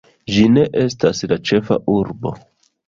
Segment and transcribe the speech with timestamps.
[0.35, 2.39] Ĝi ne estas la ĉefa urbo!